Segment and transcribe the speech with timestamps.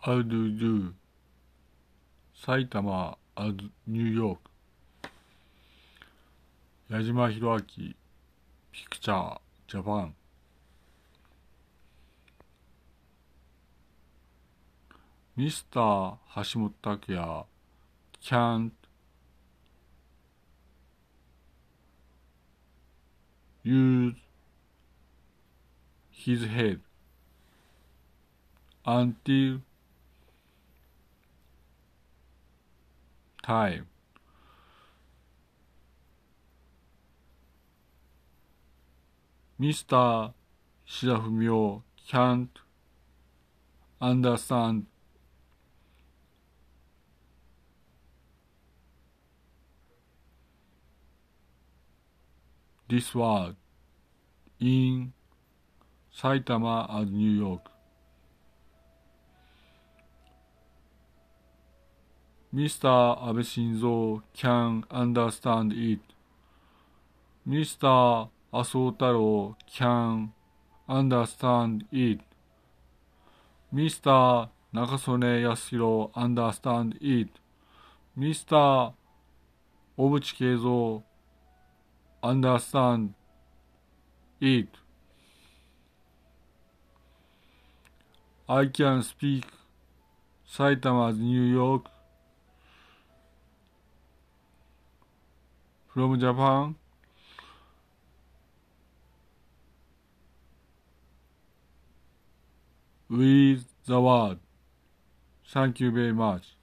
[0.00, 0.92] アウドゥド
[2.32, 3.54] 埼玉アズ
[3.88, 4.38] ニューヨー
[5.02, 5.10] ク
[6.94, 7.94] 矢島博明ピ
[8.88, 10.14] クチャージャパン
[15.34, 16.14] ミスター
[16.54, 17.44] 橋本拓也
[18.20, 18.72] キャン。
[23.64, 24.14] ユ use
[26.12, 26.80] his head
[28.84, 29.60] until
[33.48, 33.86] time
[39.58, 40.34] Mr.
[40.84, 42.48] 石田文雄 can't
[44.00, 44.84] understand
[52.88, 53.56] this word
[54.58, 55.12] in
[56.12, 57.77] 埼玉 and New York.
[62.54, 63.18] Mr.
[63.28, 66.00] Abe Shinzo can understand it.
[67.46, 68.30] Mr.
[68.52, 70.32] Asotaro can
[70.88, 72.20] understand it.
[73.74, 74.48] Mr.
[74.74, 77.28] Nakasone Yasuhiro understand it.
[78.18, 78.94] Mr.
[79.98, 81.02] Obuchi Keizo
[82.22, 83.12] understand
[84.40, 84.68] it.
[88.48, 89.44] I can speak
[90.50, 91.84] Saitama's New York
[95.92, 96.76] from Japan.
[103.08, 104.38] with the word.
[105.50, 106.57] Thank you very much.